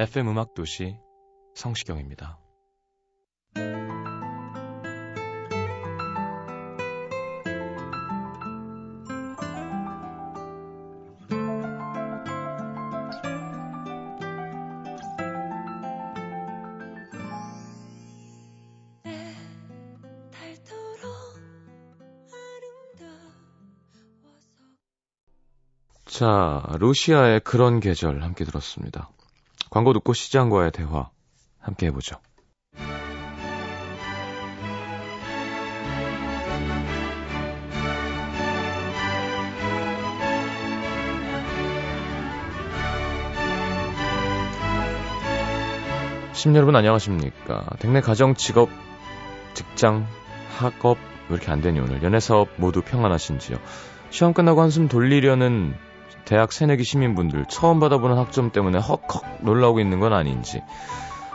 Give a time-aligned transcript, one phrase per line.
[0.00, 0.96] FM 음악 도시
[1.54, 2.38] 성시경입니다.
[22.94, 23.50] 아름다워서
[26.06, 29.10] 자, 루시아의 그런 계절 함께 들었습니다.
[29.70, 31.10] 광고 듣고 시장과의 대화
[31.60, 32.16] 함께 해보죠.
[46.32, 47.66] 시민 여러분 안녕하십니까.
[47.80, 48.70] 댁내 가정, 직업,
[49.54, 50.06] 직장,
[50.56, 50.98] 학업
[51.28, 53.58] 왜 이렇게 안 되니 오늘 연애 사업 모두 평안하신지요.
[54.08, 55.74] 시험 끝나고 한숨 돌리려는
[56.24, 60.62] 대학 새내기 시민분들 처음 받아보는 학점 때문에 헉헉 놀라고 있는 건 아닌지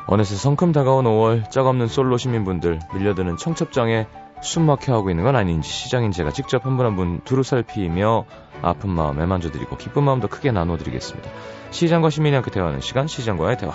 [0.08, 4.08] 어느새 성큼 다가온 5월 짝없는 솔로 시민분들 밀려드는 청첩장에
[4.42, 8.26] 숨막혀 하고 있는 건 아닌지 시장인 제가 직접 한 분 한분 두루 살피며
[8.62, 11.30] 아픈 마음 애만져드리고 기쁜 마음도 크게 나눠드리겠습니다.
[11.72, 13.74] 시장과 시민이 함께 대화하는 시간 시장과의 대화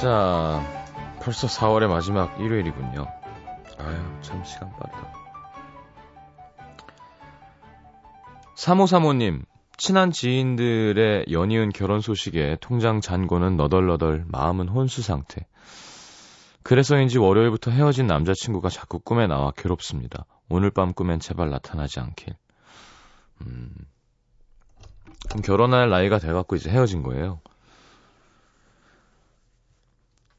[0.00, 0.62] 자,
[1.20, 3.04] 벌써 4월의 마지막 일요일이군요.
[3.78, 5.12] 아유, 참 시간 빠르다.
[8.54, 9.44] 3535님,
[9.76, 15.48] 친한 지인들의 연이은 결혼 소식에 통장 잔고는 너덜너덜, 마음은 혼수 상태.
[16.62, 20.26] 그래서인지 월요일부터 헤어진 남자친구가 자꾸 꿈에 나와 괴롭습니다.
[20.48, 22.36] 오늘 밤 꿈엔 제발 나타나지 않길.
[23.40, 23.74] 음,
[25.28, 27.40] 그럼 결혼할 나이가 돼갖고 이제 헤어진 거예요.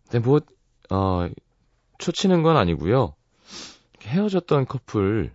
[0.10, 0.40] 근데 뭐,
[0.92, 1.30] 어,
[2.00, 3.16] 초치는 건 아니고요.
[4.02, 5.34] 헤어졌던 커플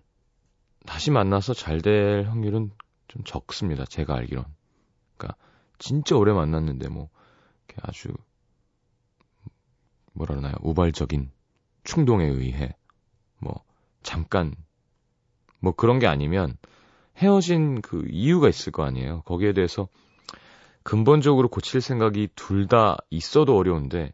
[0.85, 2.71] 다시 만나서 잘 될 확률은
[3.07, 3.85] 좀 적습니다.
[3.85, 4.45] 제가 알기론.
[5.17, 5.37] 그러니까
[5.79, 7.09] 진짜 오래 만났는데 뭐
[7.67, 8.09] 이렇게 아주
[10.13, 10.55] 뭐라 그러나요?
[10.61, 11.31] 우발적인
[11.83, 12.75] 충동에 의해
[13.39, 13.63] 뭐
[14.03, 14.55] 잠깐
[15.59, 16.57] 뭐 그런 게 아니면
[17.17, 19.21] 헤어진 그 이유가 있을 거 아니에요.
[19.21, 19.87] 거기에 대해서
[20.83, 24.13] 근본적으로 고칠 생각이 둘 다 있어도 어려운데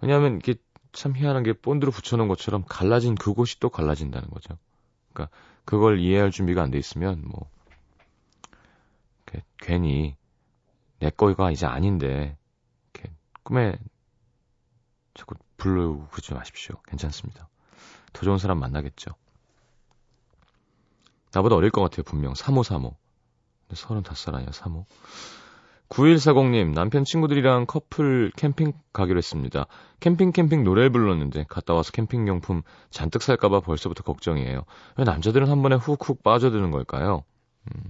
[0.00, 0.54] 왜냐하면 이게
[0.92, 4.58] 참 희한한 게 본드로 붙여놓은 것처럼 갈라진 그곳이 또 갈라진다는 거죠.
[5.12, 5.34] 그러니까
[5.64, 7.50] 그걸 이해할 준비가 안 돼 있으면 뭐
[9.58, 10.16] 괜히
[10.98, 12.38] 내 거가 이제 아닌데
[12.94, 13.12] 이렇게
[13.42, 13.76] 꿈에
[15.14, 16.80] 자꾸 불러오고 그러지 마십시오.
[16.86, 17.48] 괜찮습니다.
[18.12, 19.12] 더 좋은 사람 만나겠죠.
[21.32, 22.34] 나보다 어릴 것 같아요, 분명.
[22.34, 22.96] 3535.
[23.68, 24.86] 근데 35살 아니야, 35.
[25.88, 29.66] 9140님, 남편 친구들이랑 커플 캠핑 가기로 했습니다.
[30.00, 34.64] 캠핑 캠핑 노래 불렀는데 갔다 와서 캠핑 용품 잔뜩 살까봐 벌써부터 걱정이에요.
[34.96, 37.22] 왜 남자들은 한 번에 훅훅 빠져드는 걸까요?
[37.72, 37.82] 음.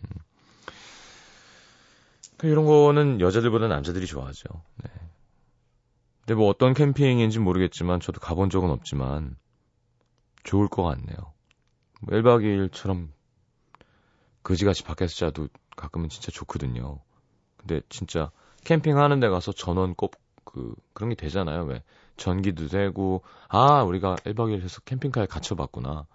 [2.42, 4.44] 이런 거는 여자들보다 남자들이 좋아하죠.
[4.84, 4.90] 네.
[6.20, 9.36] 근데 뭐 어떤 캠핑인지 모르겠지만 저도 가본 적은 없지만
[10.44, 11.16] 좋을 것 같네요.
[12.02, 13.08] 뭐 1박 2일처럼
[14.42, 17.00] 그지같이 밖에서 자도 가끔은 진짜 좋거든요.
[17.66, 18.31] 근데 진짜
[18.65, 21.64] 캠핑하는 데 가서 전원 꼭그 그런 게 되잖아요.
[21.64, 21.82] 왜
[22.17, 26.06] 전기도 되고 아 우리가 1박 2일 해서 캠핑카에 갇혀봤구나.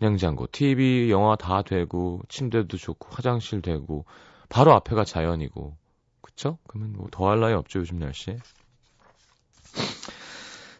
[0.00, 4.04] 냉장고, TV, 영화 다 되고 침대도 좋고 화장실 되고
[4.48, 5.76] 바로 앞에가 자연이고
[6.20, 6.58] 그쵸?
[6.68, 8.38] 그러면 뭐 더할 나위 없죠 요즘 날씨에.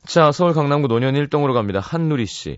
[0.06, 1.80] 자 서울 강남구 노년 1동으로 갑니다.
[1.80, 2.56] 한누리 씨.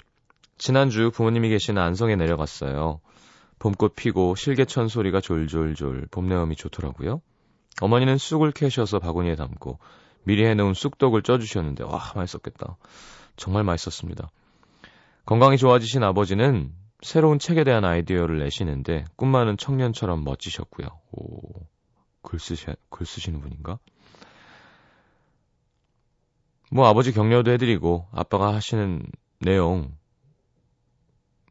[0.58, 3.00] 지난주 부모님이 계시는 안성에 내려갔어요.
[3.60, 7.20] 봄꽃 피고 실개천 소리가 졸졸졸 봄내음이 좋더라고요.
[7.82, 9.78] 어머니는 쑥을 캐셔서 바구니에 담고
[10.24, 12.76] 미리 해놓은 쑥떡을 쪄주셨는데 와 맛있었겠다.
[13.36, 14.30] 정말 맛있었습니다.
[15.26, 16.72] 건강이 좋아지신 아버지는
[17.02, 20.88] 새로운 책에 대한 아이디어를 내시는데 꿈 많은 청년처럼 멋지셨고요.
[21.12, 21.66] 오,
[22.22, 23.78] 글 쓰시, 글 쓰시는 분인가?
[26.70, 29.06] 뭐 아버지 격려도 해드리고 아빠가 하시는
[29.40, 29.92] 내용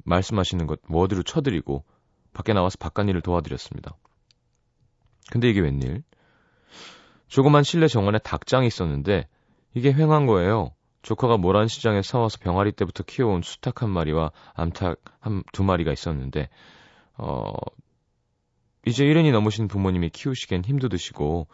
[0.06, 1.84] 말씀하시는 것 워드로 쳐드리고
[2.34, 3.96] 밖에 나와서 바깥일을 도와드렸습니다.
[5.32, 6.04] 근데 이게 웬일?
[7.28, 9.28] 조그만 실내 정원에 닭장이 있었는데
[9.76, 10.72] 이게 횡한 거예요.
[11.02, 16.50] 조카가 모란 시장에 사와서 병아리 때부터 키워온 수탉 한 마리와 암탉 한 두 마리가 있었는데
[17.18, 17.54] 어
[18.86, 21.48] 이제 일흔이 넘으신 부모님이 키우시기엔 힘도 드시고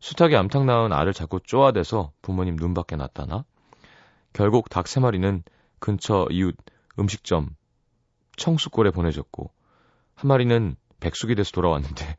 [0.00, 3.44] 수탉이 암탉 낳은 알을 자꾸 쪼아대서 부모님 눈밖에 났다나
[4.32, 5.42] 결국 닭 세 마리는
[5.78, 6.56] 근처 이웃
[6.98, 7.56] 음식점
[8.36, 9.50] 청수골에 보내졌고
[10.22, 12.16] 한 마리는 백숙이 돼서 돌아왔는데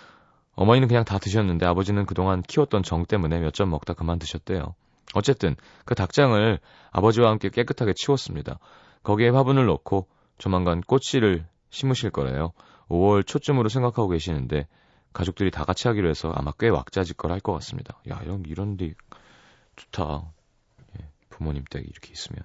[0.56, 4.74] 어머니는 그냥 다 드셨는데 아버지는 그동안 키웠던 정 때문에 몇 점 먹다 그만 드셨대요.
[5.14, 5.56] 어쨌든
[5.86, 6.58] 그 닭장을
[6.90, 8.58] 아버지와 함께 깨끗하게 치웠습니다.
[9.02, 10.06] 거기에 화분을 넣고
[10.36, 12.52] 조만간 꽃씨를 심으실 거래요.
[12.90, 14.66] 5월 초쯤으로 생각하고 계시는데
[15.14, 17.98] 가족들이 다 같이 하기로 해서 아마 꽤 왁자지껄 할 것 같습니다.
[18.10, 18.92] 야, 이런, 이런 데
[19.76, 20.30] 좋다.
[21.00, 22.42] 예, 부모님 댁이 이렇게 있으면.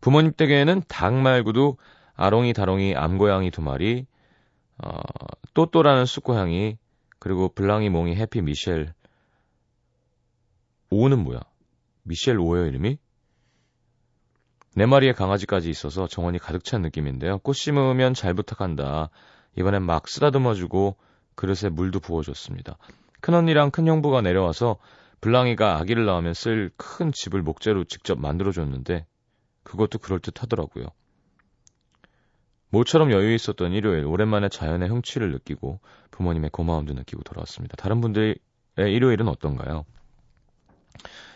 [0.00, 1.76] 부모님 댁에는 닭 말고도
[2.20, 4.04] 아롱이, 다롱이, 암고양이 두 마리,
[4.76, 4.90] 어,
[5.54, 6.76] 또또라는 쑥고양이,
[7.18, 8.92] 그리고 블랑이, 몽이, 해피, 미셸.
[10.90, 11.40] 오는 뭐야?
[12.02, 12.98] 미셸 오예요, 이름이?
[14.76, 17.38] 네 마리의 강아지까지 있어서 정원이 가득 찬 느낌인데요.
[17.38, 19.08] 꽃 심으면 잘 부탁한다.
[19.56, 20.96] 이번엔 막 쓰다듬어주고
[21.34, 22.76] 그릇에 물도 부어줬습니다.
[23.22, 24.76] 큰언니랑 큰형부가 내려와서
[25.22, 29.06] 블랑이가 아기를 낳으면 쓸 큰 집을 목재로 직접 만들어줬는데
[29.62, 30.86] 그것도 그럴듯 하더라고요.
[32.70, 35.80] 모처럼 여유 있었던 일요일 오랜만에 자연의 흥취를 느끼고
[36.10, 37.76] 부모님의 고마움도 느끼고 돌아왔습니다.
[37.76, 38.36] 다른 분들의
[38.76, 39.84] 일요일은 어떤가요?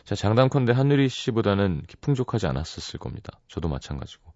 [0.05, 3.41] 자, 장담컨대 한누리 씨보다는 풍족하지 않았었을 겁니다.
[3.49, 4.33] 저도 마찬가지고.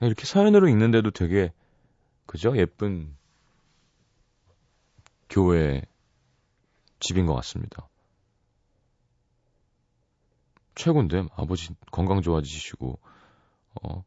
[0.00, 1.52] 이렇게 사연으로 읽는데도 되게
[2.26, 2.56] 그죠?
[2.56, 3.16] 예쁜
[5.28, 5.82] 교회
[7.00, 7.88] 집인 것 같습니다.
[10.76, 13.00] 최고인데 아버지 건강 좋아지시고
[13.82, 14.04] 어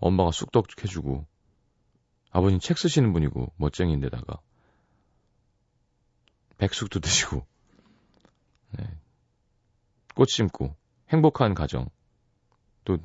[0.00, 1.26] 엄마가 쑥떡 해주고
[2.30, 4.40] 아버님 책 쓰시는 분이고 멋쟁이인데다가
[6.58, 7.46] 백숙도 드시고
[8.72, 8.98] 네.
[10.14, 10.74] 꽃 심고
[11.10, 11.88] 행복한 가정
[12.84, 12.98] 또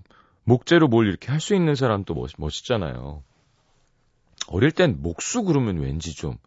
[0.43, 3.23] 목재로 뭘 이렇게 할 수 있는 사람 또 멋, 멋있잖아요.
[4.47, 6.37] 어릴 땐 목수 그러면 왠지 좀,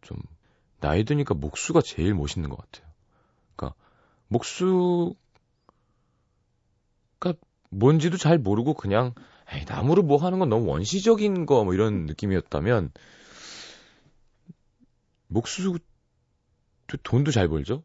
[0.00, 0.18] 좀,
[0.80, 2.90] 나이 드니까 목수가 제일 멋있는 것 같아요.
[3.54, 3.76] 그러니까,
[4.28, 5.14] 목수가
[7.78, 9.14] 뭔지도 잘 모르고 그냥,
[9.52, 12.92] 에이, 나무로 뭐 하는 건 너무 원시적인 거, 뭐 이런 느낌이었다면,
[15.26, 15.78] 목수,
[17.02, 17.82] 돈도 잘 벌죠?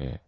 [0.00, 0.20] 예.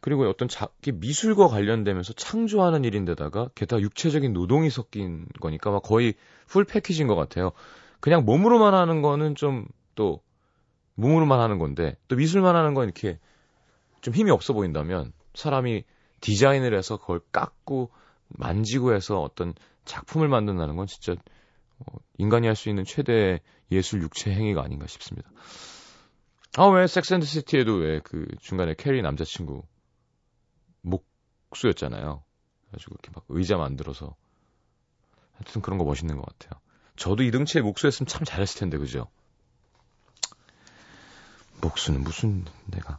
[0.00, 6.14] 그리고 어떤 자기 미술과 관련되면서 창조하는 일인데다가 게다가 육체적인 노동이 섞인 거니까 막 거의
[6.46, 7.50] full package인 것 같아요.
[7.98, 9.66] 그냥 몸으로만 하는 거는 좀
[9.96, 10.20] 또
[10.94, 13.18] 몸으로만 하는 건데 또 미술만 하는 건 이렇게
[14.00, 15.82] 좀 힘이 없어 보인다면 사람이
[16.26, 17.92] 디자인을 해서 그걸 깎고
[18.28, 21.12] 만지고 해서 어떤 작품을 만든다는 건 진짜
[21.78, 21.84] 어,
[22.18, 23.40] 인간이 할 수 있는 최대
[23.70, 25.30] 예술 육체 행위가 아닌가 싶습니다.
[26.56, 29.62] 아, 왜 섹스앤드시티에도 왜 그 중간에 캐리 남자친구
[30.80, 32.24] 목수였잖아요.
[32.70, 34.16] 그래가지고 이렇게 막 의자 만들어서
[35.34, 36.60] 하여튼 그런 거 멋있는 것 같아요.
[36.96, 39.06] 저도 이등치에 목수였으면 참 잘했을 텐데 그죠?
[41.60, 42.98] 목수는 무슨 내가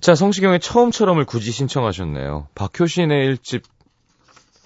[0.00, 2.48] 자 성시경의 처음처럼을 굳이 신청하셨네요.
[2.54, 3.62] 박효신의 일집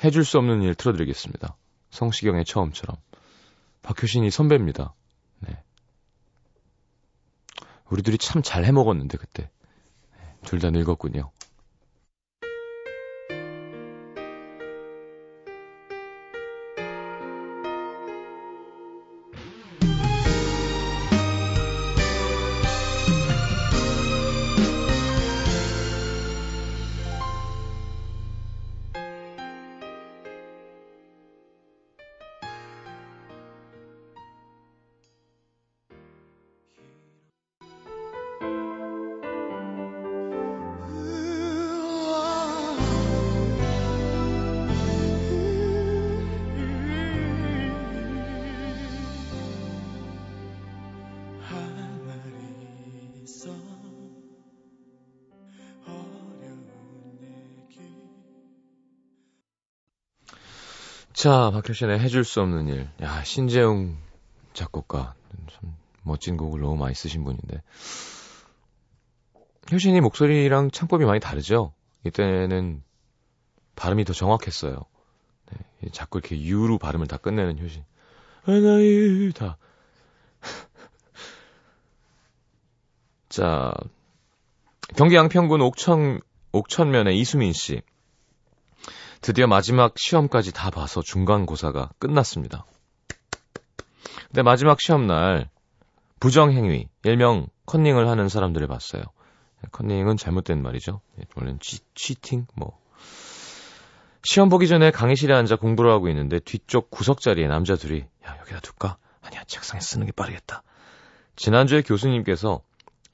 [0.05, 1.57] 해줄 수 없는 일 틀어드리겠습니다.
[1.91, 2.97] 성시경의 처음처럼
[3.83, 4.95] 박효신이 선배입니다.
[5.41, 5.63] 네.
[7.91, 9.51] 우리들이 참 잘 해먹었는데 그때
[10.19, 11.31] 네, 둘다 늙었군요.
[61.19, 62.89] 자, 박효신의 해줄 수 없는 일.
[63.03, 63.97] 야, 신재웅
[64.53, 65.15] 작곡가.
[65.51, 67.61] 참 멋진 곡을 너무 많이 쓰신 분인데.
[69.73, 71.73] 효신이 목소리랑 창법이 많이 다르죠?
[72.05, 72.85] 이때는
[73.75, 74.85] 발음이 더 정확했어요.
[75.51, 77.83] 네, 자꾸 이렇게 유로 발음을 다 끝내는 효신.
[78.45, 79.59] 하나이 다.
[83.29, 83.75] 자,
[84.95, 86.21] 경기 양평군 옥천,
[86.53, 87.83] 옥천면의 이수민 씨.
[89.29, 92.65] 드디어 마지막 시험까지 다 봐서 중간고사가 끝났습니다.
[94.29, 95.51] 근데 마지막 시험날
[96.19, 99.03] 부정행위, 일명 컨닝을 하는 사람들을 봤어요.
[99.71, 101.03] 컨닝은 잘못된 말이죠.
[101.21, 102.79] 예, 원래는 치, 치팅, 뭐.
[104.25, 108.61] 시험 보기 전에 강의실에 앉아 공부를 하고 있는데 뒤쪽 구석 자리에 남자 들이 야, 여기다
[108.61, 108.97] 둘까?
[109.21, 110.63] 아니야, 책상에 쓰는 게 빠르겠다.
[111.37, 112.63] 지난주에 교수님께서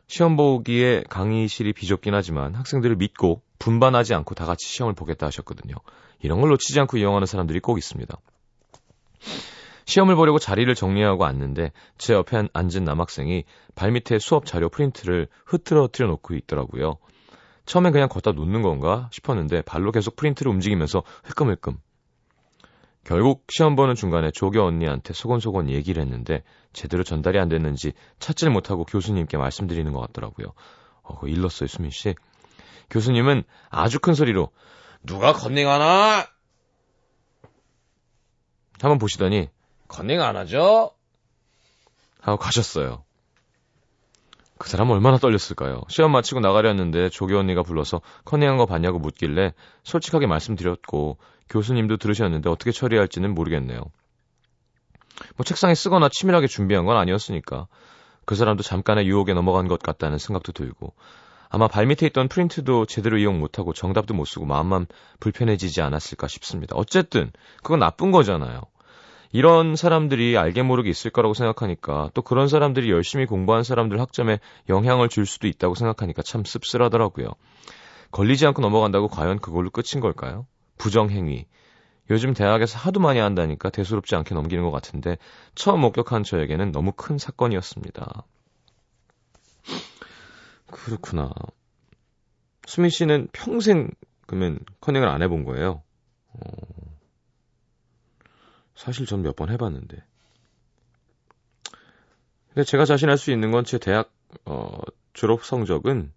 [0.07, 5.75] 시험 보기에 강의실이 비좁긴 하지만 학생들을 믿고 분반하지 않고 다 같이 시험을 보겠다 하셨거든요.
[6.21, 8.15] 이런 걸 놓치지 않고 이용하는 사람들이 꼭 있습니다.
[9.87, 13.45] 시험을 보려고 자리를 정리하고 앉는데 제 옆에 앉은 남학생이
[13.75, 16.99] 발밑에 수업 자료 프린트를 흐트러뜨려 놓고 있더라고요.
[17.65, 21.79] 처음엔 그냥 걷다 놓는 건가 싶었는데 발로 계속 프린트를 움직이면서 흘끔흘끔.
[23.03, 26.43] 결국 시험 보는 중간에 조교 언니한테 소곤소곤 얘기를 했는데
[26.75, 30.49] 제대로 전달이 안 됐는지 찾질 못하고 교수님께 말씀드리는 것 같더라고요.
[31.03, 32.15] 어, 일렀어요, 수민 씨.
[32.91, 34.51] 교수님은 아주 큰 소리로
[35.05, 36.27] 누가 컨닝하나?
[38.81, 39.49] 한번 보시더니
[39.89, 40.93] 컨닝 안 하죠?
[42.21, 43.05] 하고 가셨어요.
[44.57, 45.83] 그 사람 얼마나 떨렸을까요?
[45.89, 49.53] 시험 마치고 나가려는데 조교 언니가 불러서 컨닝한 거 봤냐고 묻길래
[49.83, 51.19] 솔직하게 말씀드렸고
[51.51, 53.81] 교수님도 들으셨는데 어떻게 처리할지는 모르겠네요.
[55.37, 57.67] 뭐 책상에 쓰거나 치밀하게 준비한 건 아니었으니까
[58.25, 60.95] 그 사람도 잠깐의 유혹에 넘어간 것 같다는 생각도 들고
[61.55, 64.89] 아마 발밑에 있던 프린트도 제대로 이용 못하고 정답도 못 쓰고 마음만
[65.21, 66.75] 불편해지지 않았을까 싶습니다.
[66.75, 67.31] 어쨌든
[67.63, 68.63] 그건 나쁜 거잖아요.
[69.31, 75.09] 이런 사람들이 알게 모르게 있을 거라고 생각하니까 또 그런 사람들이 열심히 공부한 사람들 학점에 영향을
[75.09, 77.29] 줄 수도 있다고 생각하니까 참 씁쓸하더라고요.
[78.11, 80.47] 걸리지 않고 넘어간다고 과연 그걸로 끝인 걸까요?
[80.79, 81.47] 부정행위.
[82.11, 85.19] 요즘 대학에서 하도 많이 한다니까 대수롭지 않게 넘기는 것 같은데
[85.55, 88.25] 처음 목격한 저에게는 너무 큰 사건이었습니다.
[90.75, 91.31] 그렇구나.
[92.67, 93.91] 수민 씨는 평생
[94.27, 95.83] 그러면 커닝을 안 해본 거예요?
[96.33, 96.41] 어...
[98.75, 100.03] 사실 전 몇 번 해봤는데.
[102.49, 104.13] 근데 제가 자신할 수 있는 건 제 대학
[104.47, 104.81] 어,
[105.13, 106.13] 졸업 성적은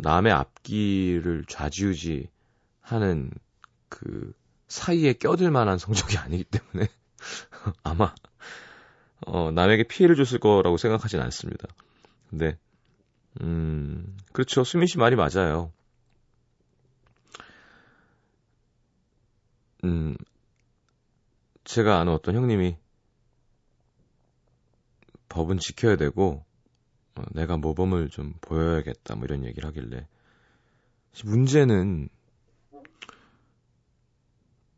[0.00, 2.28] 남의 앞길을 좌지우지
[2.80, 3.30] 하는
[3.88, 4.32] 그
[4.68, 6.88] 사이에 껴들 만한 성적이 아니기 때문에
[7.82, 8.14] 아마
[9.26, 11.68] 어, 남에게 피해를 줬을 거라고 생각하진 않습니다.
[12.30, 12.56] 근데
[13.40, 14.64] 음, 그렇죠.
[14.64, 15.72] 수민 씨 말이 맞아요.
[19.84, 20.16] 음,
[21.64, 22.76] 제가 아는 어떤 형님이
[25.28, 26.44] 법은 지켜야 되고
[27.14, 30.06] 어, 내가 모범을 좀 보여야겠다 뭐 이런 얘기를 하길래
[31.24, 32.08] 문제는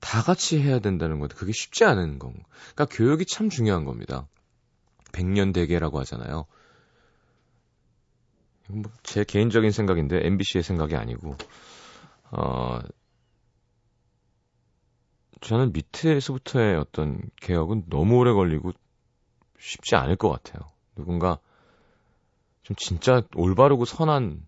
[0.01, 2.35] 다 같이 해야 된다는 건데 그게 쉽지 않은 건.
[2.75, 4.29] 그러니까 교육이 참 중요한 겁니다.
[5.13, 6.47] 백년 대계라고 하잖아요.
[8.69, 11.37] 뭐 제 개인적인 생각인데 MBC의 생각이 아니고
[12.33, 12.81] 어
[15.41, 18.73] 저는 밑에서부터의 어떤 개혁은 너무 오래 걸리고
[19.61, 20.69] 쉽지 않을 것 같아요.
[20.97, 21.39] 누군가
[22.63, 24.45] 좀 진짜 올바르고 선한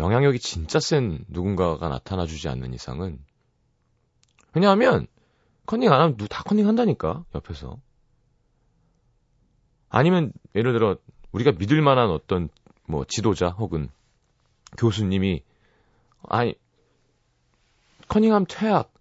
[0.00, 3.24] 영향력이 진짜 센 누군가가 나타나 주지 않는 이상은
[4.54, 5.06] 왜냐하면
[5.66, 7.78] 컨닝 안 하면 다 컨닝 한다니까 옆에서
[9.90, 10.96] 아니면 예를 들어
[11.30, 12.48] 우리가 믿을 만한 어떤
[12.88, 13.88] 뭐 지도자 혹은
[14.76, 15.42] 교수님이
[16.28, 16.54] 아니
[18.08, 18.92] 커닝함 퇴학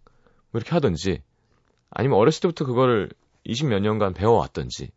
[0.51, 1.22] 뭐 이렇게 하든지
[1.89, 3.10] 아니면 어렸을 때부터 그거를
[3.46, 4.91] 20몇 년간 배워왔든지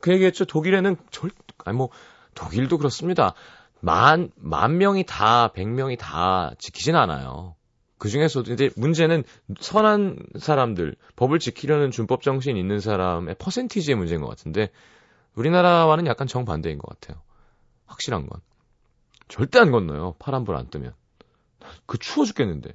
[0.00, 0.44] 그 얘기했죠.
[0.44, 1.30] 독일에는 절
[1.64, 1.90] 아니 뭐
[2.34, 3.34] 독일도 그렇습니다.
[3.80, 7.54] 만, 만 명이 다, 백 명이 다 지키진 않아요.
[7.96, 9.24] 그 중에서도 이제 문제는
[9.60, 14.70] 선한 사람들, 법을 지키려는 준법 정신 있는 사람의 퍼센티지의 문제인 것 같은데,
[15.34, 17.20] 우리나라와는 약간 정반대인 것 같아요.
[17.88, 18.40] 확실한 건.
[19.28, 20.14] 절대 안 건너요.
[20.18, 20.94] 파란불 안 뜨면.
[21.86, 22.74] 그 추워 죽겠는데.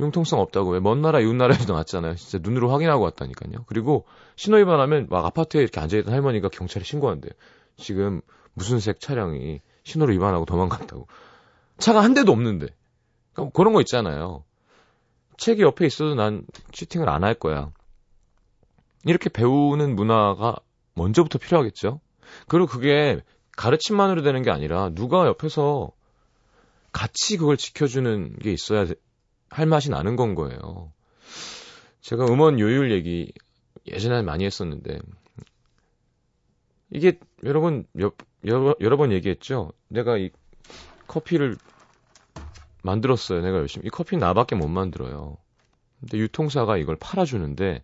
[0.00, 2.14] 융통성 없다고 왜 먼 나라 이웃 나라에서 나왔잖아요.
[2.16, 3.64] 진짜 눈으로 확인하고 왔다니까요.
[3.66, 7.32] 그리고 신호 위반하면 막 아파트에 이렇게 앉아 있던 할머니가 경찰에 신고한대요.
[7.76, 8.20] 지금
[8.54, 11.06] 무슨 색 차량이 신호를 위반하고 도망갔다고.
[11.78, 12.68] 차가 한 대도 없는데.
[13.34, 14.44] 그러니까 그런 거 있잖아요.
[15.36, 17.70] 책이 옆에 있어도 난 치팅을 안 할 거야.
[19.04, 20.56] 이렇게 배우는 문화가
[20.94, 22.00] 먼저부터 필요하겠죠.
[22.48, 23.20] 그리고 그게
[23.56, 25.92] 가르침만으로 되는 게 아니라 누가 옆에서
[26.92, 28.86] 같이 그걸 지켜주는 게 있어야
[29.48, 30.92] 할 맛이 나는 건 거예요.
[32.00, 33.32] 제가 음원 요율 얘기
[33.86, 35.00] 예전에 많이 했었는데
[36.90, 38.12] 이게 여러분 여,
[38.44, 39.72] 여러, 여러 번 얘기했죠.
[39.88, 40.30] 내가 이
[41.06, 41.56] 커피를
[42.82, 43.40] 만들었어요.
[43.42, 45.36] 내가 열심히 이 커피 나밖에 못 만들어요.
[46.00, 47.82] 근데 유통사가 이걸 팔아주는데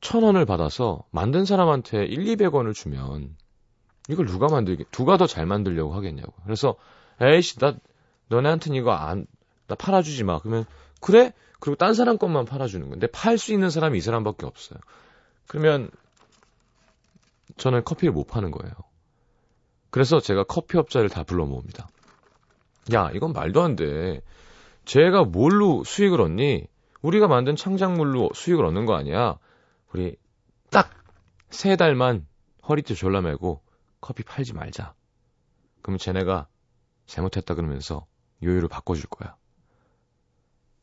[0.00, 3.36] 천 원을 받아서 만든 사람한테 1, 200원을 주면
[4.08, 6.32] 이걸 누가 만들게, 누가 더 잘 만들려고 하겠냐고.
[6.44, 6.76] 그래서,
[7.20, 7.74] 에이씨, 나,
[8.28, 9.26] 너네한테는 이거 안,
[9.66, 10.38] 나 팔아주지 마.
[10.40, 10.64] 그러면,
[11.00, 11.32] 그래?
[11.60, 14.78] 그리고 딴 사람 것만 팔아주는 건데, 팔 수 있는 사람이 이 사람밖에 없어요.
[15.48, 15.90] 그러면,
[17.56, 18.74] 저는 커피를 못 파는 거예요.
[19.90, 21.88] 그래서 제가 커피 업자를 다 불러 모읍니다.
[22.92, 24.20] 야, 이건 말도 안 돼.
[24.84, 26.66] 쟤가 뭘로 수익을 얻니?
[27.00, 29.38] 우리가 만든 창작물로 수익을 얻는 거 아니야?
[29.92, 30.16] 우리
[30.70, 30.90] 딱
[31.54, 32.26] 세 달만
[32.68, 33.62] 허리띠 졸라 매고
[34.04, 34.94] 커피 팔지 말자.
[35.82, 36.46] 그러면 쟤네가
[37.06, 38.06] 잘못했다 그러면서
[38.42, 39.36] 요요를 바꿔줄 거야.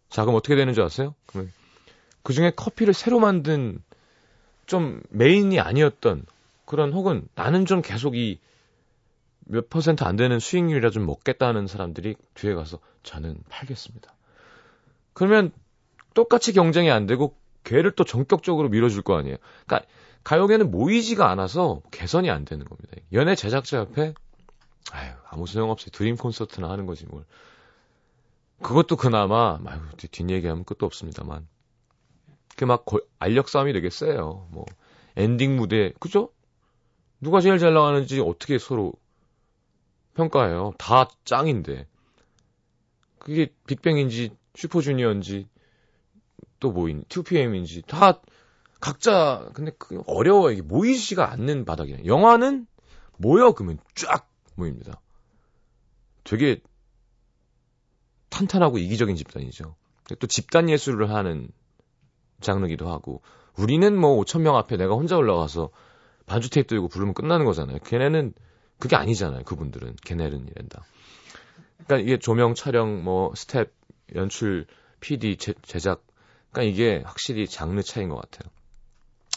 [0.10, 1.14] 자, 그럼 어떻게 되는 줄 아세요?
[1.28, 1.52] 그러면
[2.24, 3.84] 그 중에 커피를 새로 만든
[4.66, 6.26] 좀 메인이 아니었던
[6.66, 8.40] 그런 혹은 나는 좀 계속 이
[9.52, 14.16] 몇 퍼센트 안 되는 수익률이라 좀 먹겠다는 사람들이 뒤에 가서 저는 팔겠습니다.
[15.14, 15.52] 그러면
[16.14, 17.36] 똑같이 경쟁이 안 되고
[17.66, 19.38] 걔를 또 전격적으로 밀어줄 거 아니에요.
[19.66, 19.90] 그러니까
[20.24, 22.96] 가요계는 모이지가 않아서 개선이 안 되는 겁니다.
[23.12, 24.14] 연예 제작자 옆에
[24.92, 25.90] 아유 아무 소용없어요.
[25.92, 27.26] 드림 콘서트나 하는 거지 뭘.
[28.62, 31.48] 그것도 그나마 아유 뒷얘기하면 끝도 없습니다만
[32.56, 32.86] 그막
[33.20, 34.48] 알력 싸움이 되게 세요.
[34.52, 34.66] 뭐
[35.16, 36.30] 엔딩 무대 그죠?
[37.20, 38.94] 누가 제일 잘 나가는지 어떻게 서로
[40.16, 40.74] 평가해요.
[40.78, 41.88] 다 짱인데
[43.18, 45.48] 그게 빅뱅인지 슈퍼주니어인지
[46.60, 48.22] 또 뭐인 2PM인지 다
[48.82, 52.06] 각자 근데 그 어려워 이게 모이지가 않는 바닥이에요.
[52.06, 52.68] 영화는
[53.18, 55.00] 모여 그러면 쫙 모입니다.
[56.24, 56.62] 되게
[58.30, 59.76] 탄탄하고 이기적인 집단이죠.
[60.20, 61.50] 또 집단 예술을 하는
[62.42, 63.22] 장르기도 하고
[63.58, 65.70] 우리는 뭐 5천 명 앞에 내가 혼자 올라가서
[66.26, 67.80] 반주 테이프 들고 부르면 끝나는 거잖아요.
[67.80, 68.34] 걔네는
[68.80, 69.44] 그게 아니잖아요.
[69.44, 70.84] 그분들은 걔네는 이랜다.
[71.86, 73.72] 그러니까 이게 조명, 촬영, 뭐 스태프,
[74.16, 74.66] 연출,
[75.02, 76.04] PD, 제, 제작,
[76.52, 78.52] 그러니까 이게 확실히 장르 차이인 것 같아요.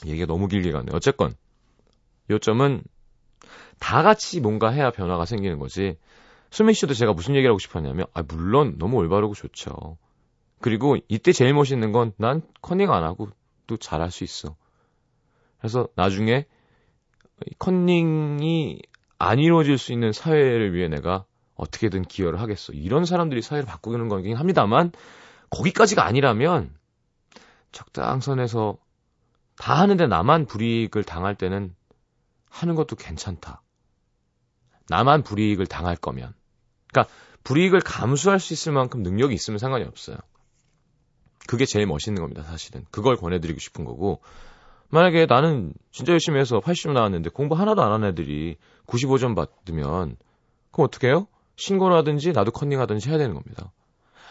[0.06, 0.86] 얘기가 너무 길게 가네.
[0.92, 1.34] 어쨌건
[2.30, 2.82] 요점은
[3.78, 5.96] 다 같이 뭔가 해야 변화가 생기는 거지.
[6.50, 9.98] 수민 씨도 제가 무슨 얘기를 하고 싶었냐면, 아, 물론 너무 올바르고 좋죠.
[10.60, 13.28] 그리고 이때 제일 멋있는 건 난 커닝 안 하고
[13.66, 14.56] 또 잘할 수 있어.
[15.58, 16.46] 그래서 나중에
[17.58, 18.80] 컨닝이
[19.18, 21.24] 안 이루어질 수 있는 사회를 위해 내가
[21.56, 22.72] 어떻게든 기여를 하겠어.
[22.72, 24.92] 이런 사람들이 사회를 바꾸는 거긴 합니다만,
[25.50, 26.74] 거기까지가 아니라면,
[27.72, 28.76] 적당선에서
[29.56, 31.74] 다 하는데 나만 불이익을 당할 때는
[32.50, 33.62] 하는 것도 괜찮다.
[34.88, 36.34] 나만 불이익을 당할 거면.
[36.92, 37.12] 그러니까
[37.44, 40.16] 불이익을 감수할 수 있을 만큼 능력이 있으면 상관이 없어요.
[41.46, 42.84] 그게 제일 멋있는 겁니다, 사실은.
[42.90, 44.20] 그걸 권해드리고 싶은 거고.
[44.88, 50.16] 만약에 나는 진짜 열심히 해서 80점 나왔는데 공부 하나도 안 한 애들이 95점 받으면
[50.70, 51.26] 그럼 어떻게 해요?
[51.56, 53.72] 신고를 하든지 나도 컨닝 하든지 해야 되는 겁니다.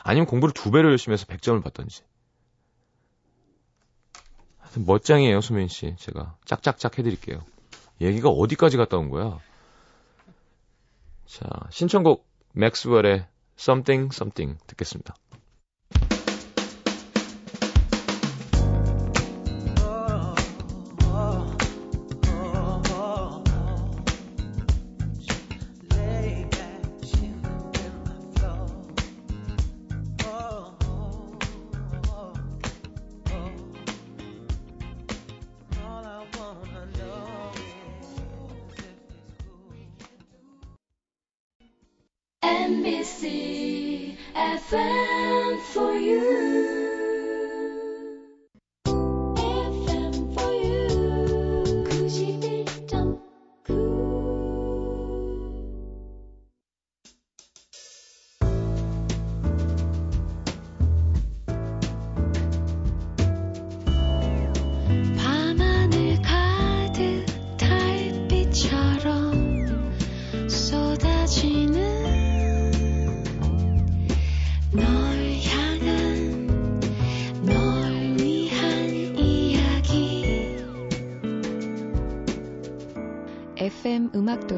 [0.03, 2.03] 아니면 공부를 두 배로 열심히 해서 100점을 받든지.
[4.79, 5.95] 멋쟁이에요, 수민 씨.
[5.97, 7.43] 제가 짝짝짝 해드릴게요.
[8.01, 9.39] 얘기가 어디까지 갔다 온 거야?
[11.25, 13.25] 자, 신청곡 맥스웰의
[13.57, 15.15] Something Something 듣겠습니다.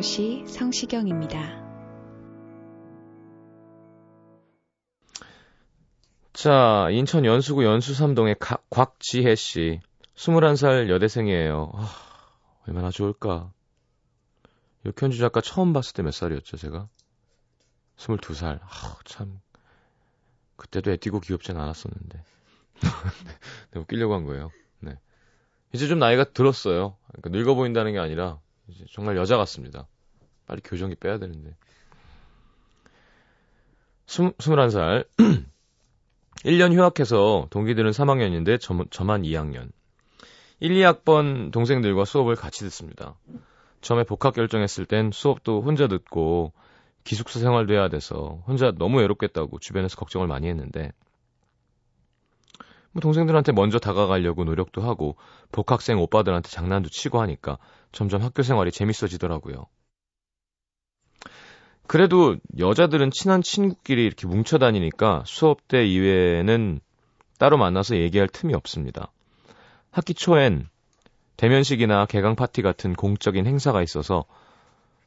[0.05, 1.65] 음악도시 성시경입니다.
[6.31, 9.79] 자, 인천 연수구 연수삼동의 가- 곽지혜 씨.
[10.15, 11.71] 21살 여대생이에요.
[11.73, 11.89] 아,
[12.67, 13.51] 얼마나 좋을까.
[14.85, 16.87] 역현주 작가 처음 봤을 때 몇 살이었죠, 제가?
[17.97, 18.59] 22살.
[18.61, 19.39] 아, 참.
[20.55, 22.23] 그때도 애띠고 귀엽진 않았었는데.
[23.71, 24.51] 네, 웃기려고 한 거예요.
[24.81, 24.99] 네.
[25.73, 26.95] 이제 좀 나이가 들었어요.
[27.07, 29.87] 그러니까 늙어 보인다는 게 아니라, 이제 정말 여자 같습니다.
[30.47, 31.55] 빨리 교정기 빼야 되는데.
[34.05, 35.07] 스, 21살.
[36.43, 39.71] 1년 휴학해서 동기들은 3학년인데 저, 저만 2학년.
[40.59, 43.15] 1, 2학번 동생들과 수업을 같이 듣습니다.
[43.81, 46.53] 처음에 복학 결정했을 땐 수업도 혼자 듣고
[47.03, 50.91] 기숙사 생활도 해야 돼서 혼자 너무 외롭겠다고 주변에서 걱정을 많이 했는데
[52.91, 55.17] 뭐 동생들한테 먼저 다가가려고 노력도 하고
[55.51, 57.57] 복학생 오빠들한테 장난도 치고 하니까
[57.91, 59.65] 점점 학교 생활이 재밌어지더라고요.
[61.87, 66.79] 그래도 여자들은 친한 친구끼리 이렇게 뭉쳐 다니니까 수업 때 이외에는
[67.37, 69.11] 따로 만나서 얘기할 틈이 없습니다.
[69.91, 70.67] 학기 초엔
[71.37, 74.25] 대면식이나 개강 파티 같은 공적인 행사가 있어서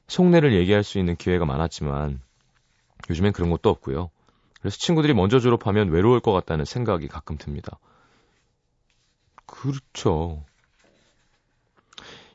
[0.08, 2.20] 속내를 얘기할 수 있는 기회가 많았지만
[3.10, 4.10] 요즘엔 그런 것도 없고요.
[4.60, 7.78] 그래서 친구들이 먼저 졸업하면 외로울 것 같다는 생각이 가끔 듭니다.
[9.46, 10.44] 그렇죠.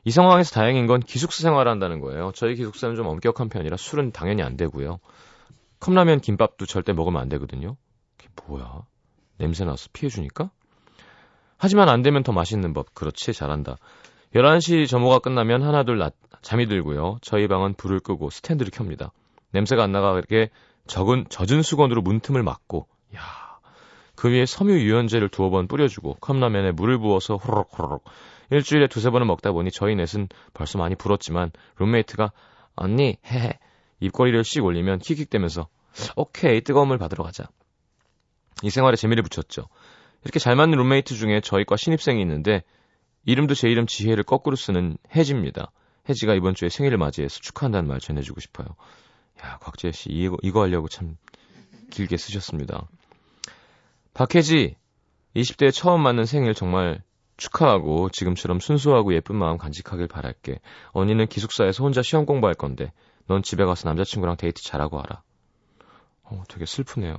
[0.04, 2.32] 이 상황에서 다행인 건 기숙사 생활을 한다는 거예요.
[2.34, 5.00] 저희 기숙사는 좀 엄격한 편이라 술은 당연히 안 되고요.
[5.80, 7.76] 컵라면 김밥도 절대 먹으면 안 되거든요.
[8.16, 8.82] 그게 뭐야?
[9.38, 10.50] 냄새 나서 피해 주니까?
[11.56, 12.94] 하지만 안 되면 더 맛있는 법.
[12.94, 13.76] 그렇지, 잘한다.
[14.34, 17.18] 11시 점호가 끝나면 하나둘 낮, 잠이 들고요.
[17.22, 19.12] 저희 방은 불을 끄고 스탠드를 켭니다.
[19.52, 20.50] 냄새가 안 나가 이렇게
[20.86, 23.20] 적은, 젖은 수건으로 문틈을 막고, 야,
[24.16, 28.04] 그 위에 섬유 유연제를 두어 번 뿌려주고 컵라면에 물을 부어서 호로록 호로록
[28.50, 32.32] 일주일에 두세 번을 먹다 보니 저희 넷은 벌써 많이 불었지만 룸메이트가
[32.76, 33.58] 언니 헤헤
[34.00, 35.68] 입꼬리를 씩 올리면 킥킥대면서
[36.16, 37.44] 오케이 뜨거운 물 받으러 가자.
[38.62, 39.68] 이 생활에 재미를 붙였죠.
[40.22, 42.62] 이렇게 잘 맞는 룸메이트 중에 저희과 신입생이 있는데
[43.26, 45.70] 이름도 제 이름 지혜를 거꾸로 쓰는 혜지입니다.
[46.08, 48.68] 혜지가 이번 주에 생일을 맞이해서 축하한다는 말 전해주고 싶어요.
[49.42, 51.16] 야 곽재 씨 이거 이거 하려고 참
[51.90, 52.86] 길게 쓰셨습니다.
[54.12, 54.76] 박혜지
[55.34, 57.02] 20대에 처음 맞는 생일 정말
[57.36, 60.60] 축하하고 지금처럼 순수하고 예쁜 마음 간직하길 바랄게.
[60.92, 62.92] 언니는 기숙사에서 혼자 시험 공부할 건데
[63.26, 65.22] 넌 집에 가서 남자친구랑 데이트 잘하고 와라.
[66.22, 67.16] 어, 되게 슬프네요.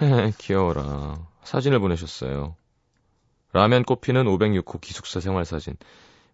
[0.00, 1.26] 헤헤, 귀여워라.
[1.44, 2.56] 사진을 보내셨어요.
[3.52, 5.76] 라면 꽃피는 506호 기숙사 생활 사진.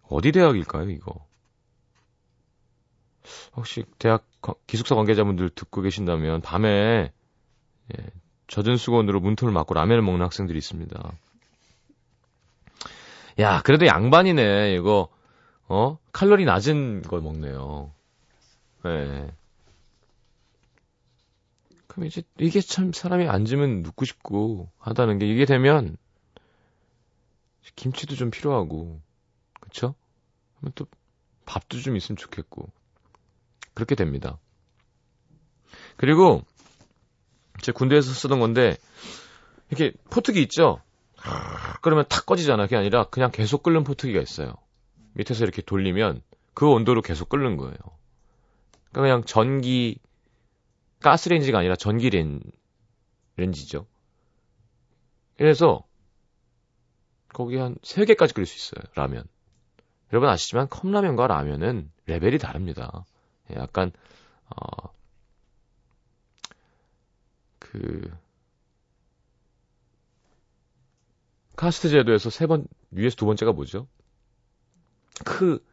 [0.09, 1.25] 어디 대학일까요, 이거?
[3.55, 4.27] 혹시 대학
[4.65, 7.13] 기숙사 관계자분들 듣고 계신다면 밤에
[7.93, 8.05] 예,
[8.51, 11.13] 젖은 수건으로 문틈을 막고 라면을 먹는 학생들이 있습니다.
[13.39, 14.73] 야, 그래도 양반이네.
[14.73, 15.07] 이거
[15.69, 15.97] 어?
[16.11, 17.93] 칼로리 낮은 걸 먹네요.
[18.83, 18.89] 예.
[18.89, 19.31] 네.
[21.87, 25.95] 그럼 이제 이게 참 사람이 앉으면 눕고 싶고 하다는 게 이게 되면
[27.77, 28.99] 김치도 좀 필요하고
[29.61, 29.95] 그쵸?
[30.57, 30.87] 그러면 또
[31.45, 32.69] 밥도 좀 있으면 좋겠고
[33.73, 34.39] 그렇게 됩니다.
[35.95, 36.43] 그리고
[37.61, 38.77] 제 군대에서 쓰던 건데
[39.69, 40.81] 이렇게 포트기 있죠?
[41.81, 42.63] 그러면 탁 꺼지잖아.
[42.63, 44.55] 그게 아니라 그냥 계속 끓는 포트기가 있어요.
[45.13, 46.21] 밑에서 이렇게 돌리면
[46.53, 47.75] 그 온도로 계속 끓는 거예요.
[48.91, 49.99] 그러니까 그냥 전기
[51.01, 52.41] 가스레인지가 아니라 전기 렌,
[53.37, 53.87] 렌지죠.
[55.37, 55.83] 그래서
[57.29, 58.83] 거기 한 3개까지 끓일 수 있어요.
[58.95, 59.23] 라면.
[60.11, 63.05] 여러분 아시지만 컵라면과 라면은 레벨이 다릅니다.
[63.55, 63.91] 약간
[64.49, 64.89] 어,
[67.71, 68.11] 그
[71.55, 73.87] 카스트 제도에서 세 번 위에서 두 번째가 뭐죠?
[75.23, 75.63] 크,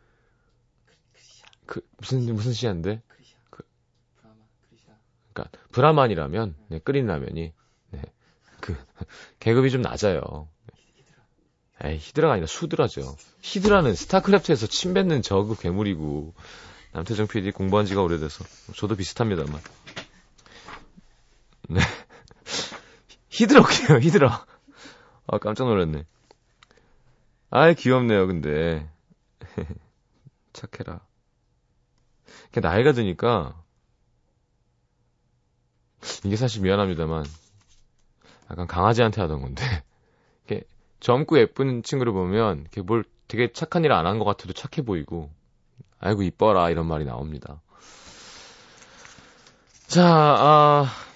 [1.66, 3.02] 그 무슨 무슨 시한데?
[3.50, 3.62] 그,
[5.32, 7.52] 그러니까 브라만이라면 네, 끓인 라면이
[7.90, 8.02] 네,
[8.60, 8.76] 그
[9.40, 10.48] 계급이 좀 낮아요.
[11.82, 13.16] 에이, 히드라가 아니라 수드라죠.
[13.42, 16.34] 히드라는 스타크래프트에서 침 뱉는 저그 괴물이고
[16.92, 18.44] 남태정 PD 공부한 지가 오래돼서
[18.76, 19.60] 저도 비슷합니다만
[21.68, 21.80] 네.
[23.30, 24.46] 히드라게요, 히드라.
[25.28, 26.04] 아, 깜짝 놀랐네.
[27.50, 28.88] 아이, 귀엽네요, 근데.
[30.52, 31.00] 착해라.
[32.60, 33.54] 나이가 드니까,
[36.24, 37.24] 이게 사실 미안합니다만,
[38.50, 39.62] 약간 강아지한테 하던 건데,
[40.46, 40.66] 이렇게
[41.00, 45.30] 젊고 예쁜 친구를 보면, 이렇게 뭘 되게 착한 일 안 한 것 같아도 착해 보이고,
[46.00, 47.62] 아이고, 이뻐라, 이런 말이 나옵니다.
[49.86, 51.07] 자, 아, 네,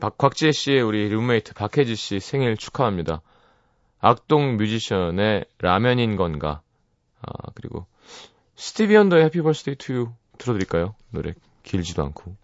[0.00, 3.22] 박, 곽지혜 씨의 우리 룸메이트 박혜지 씨 생일 축하합니다.
[4.00, 6.62] 악동 뮤지션의 라면인 건가.
[7.22, 7.86] 아, 그리고
[8.56, 10.94] 스티비 원더의 Happy Birthday to You 들어드릴까요?
[11.10, 12.36] 노래 길지도 않고.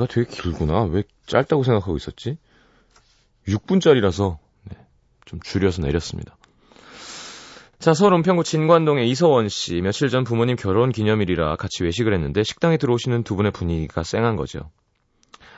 [0.00, 0.84] 노래가 되게 길구나.
[0.84, 2.38] 왜 짧다고 생각하고 있었지?
[3.46, 4.76] 6분짜리라서 네,
[5.26, 6.36] 좀 줄여서 내렸습니다.
[7.78, 9.80] 자, 서울 은평구 진관동의 이서원 씨.
[9.80, 14.70] 며칠 전 부모님 결혼 기념일이라 같이 외식을 했는데 식당에 들어오시는 두 분의 분위기가 쌩한 거죠.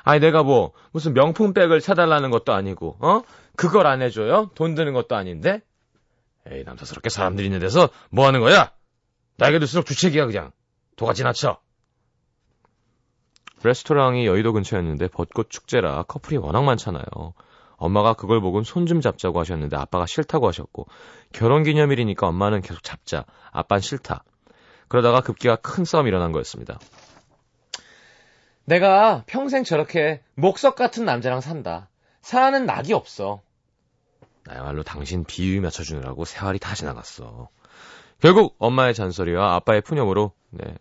[0.04, 3.22] 아니, 내가 뭐, 무슨 명품백을 사달라는 것도 아니고, 어?
[3.56, 4.50] 그걸 안 해줘요?
[4.54, 5.62] 돈 드는 것도 아닌데?
[6.50, 8.72] 에이, 남사스럽게 사람들이 있는 데서 뭐 하는 거야?
[9.36, 10.50] 나에게 들수록 주책이야, 그냥.
[10.96, 11.60] 도가 지나쳐.
[13.64, 17.04] 레스토랑이 여의도 근처였는데 벚꽃 축제라 커플이 워낙 많잖아요.
[17.76, 20.86] 엄마가 그걸 보곤 손 좀 잡자고 하셨는데 아빠가 싫다고 하셨고
[21.32, 23.24] 결혼 기념일이니까 엄마는 계속 잡자.
[23.50, 24.24] 아빠는 싫다.
[24.88, 26.78] 그러다가 급기야 큰 싸움이 일어난 거였습니다.
[28.64, 31.88] 내가 평생 저렇게 목석 같은 남자랑 산다.
[32.20, 33.40] 사는 낙이 없어.
[34.44, 37.48] 나야말로 당신 비유 맞춰주느라고 세월이 다 지나갔어.
[38.20, 40.76] 결국 엄마의 잔소리와 아빠의 푸념으로 네,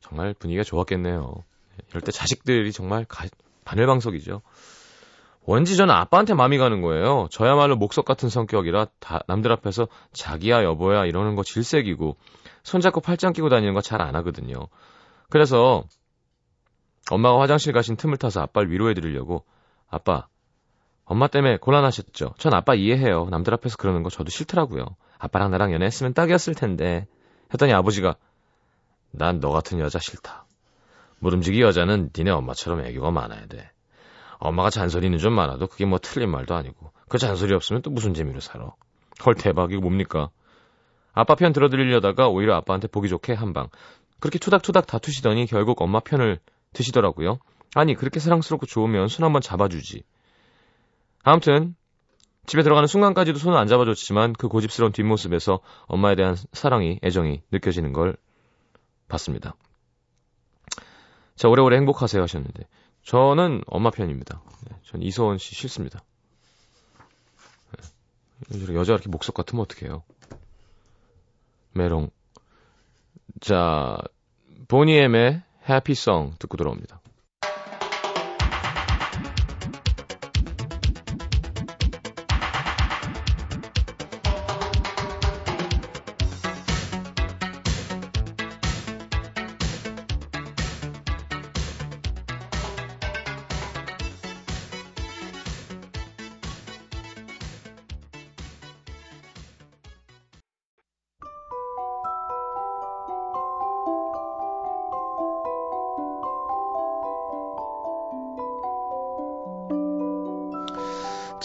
[0.00, 1.44] 정말 분위기가 좋았겠네요.
[1.90, 3.26] 이럴 때 자식들이 정말 가,
[3.64, 4.42] 바늘방석이죠.
[5.44, 7.28] 원지 저는 아빠한테 마음이 가는 거예요.
[7.30, 12.16] 저야말로 목석 같은 성격이라 다, 남들 앞에서 자기야 여보야 이러는 거 질색이고
[12.64, 14.68] 손잡고 팔짱 끼고 다니는 거 잘 안 하거든요.
[15.30, 15.84] 그래서
[17.10, 19.44] 엄마가 화장실 가신 틈을 타서 아빠를 위로해 드리려고
[19.88, 20.26] 아빠
[21.04, 22.34] 엄마 때문에 곤란하셨죠.
[22.38, 23.26] 전 아빠 이해해요.
[23.30, 24.84] 남들 앞에서 그러는 거 저도 싫더라고요.
[25.18, 27.06] 아빠랑 나랑 연애했으면 딱이었을 텐데.
[27.52, 28.16] 했더니 아버지가
[29.12, 30.45] 난 너 같은 여자 싫다.
[31.18, 33.70] 무름지기 여자는 니네 엄마처럼 애교가 많아야 돼.
[34.38, 38.40] 엄마가 잔소리는 좀 많아도 그게 뭐 틀린 말도 아니고 그 잔소리 없으면 또 무슨 재미로
[38.40, 38.72] 살아.
[39.24, 40.30] 헐 대박 이거 뭡니까?
[41.12, 43.68] 아빠 편 들어드리려다가 오히려 아빠한테 보기 좋게 한 방.
[44.20, 46.38] 그렇게 투닥투닥 다투시더니 결국 엄마 편을
[46.72, 47.38] 드시더라고요.
[47.74, 50.02] 아니 그렇게 사랑스럽고 좋으면 손 한번 잡아주지.
[51.22, 51.74] 아무튼
[52.46, 58.16] 집에 들어가는 순간까지도 손을 안 잡아줬지만 그 고집스러운 뒷모습에서 엄마에 대한 사랑이 애정이 느껴지는 걸
[59.08, 59.54] 봤습니다.
[61.36, 62.64] 자 오래오래 행복하세요 하셨는데
[63.02, 64.42] 저는 엄마 편입니다.
[64.68, 66.02] 네, 전 이서원 씨 싫습니다.
[68.50, 68.74] 네.
[68.74, 70.02] 여자 이렇게 목석 같으면 어떡해요.
[71.72, 72.10] 메롱.
[73.40, 73.98] 자,
[74.68, 77.00] 보니엠의 해피송 듣고 들어옵니다.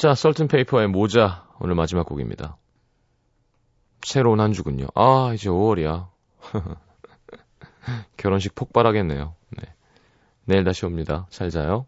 [0.00, 2.56] 자, 썰튼페이퍼의 모자 오늘 마지막 곡입니다.
[4.00, 4.86] 새로운 한 주군요.
[4.94, 6.08] 아, 이제 5월이야.
[8.16, 9.34] 결혼식 폭발하겠네요.
[9.50, 9.74] 네.
[10.46, 11.26] 내일 다시 옵니다.
[11.28, 11.86] 잘 자요.